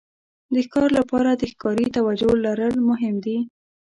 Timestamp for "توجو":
1.95-2.31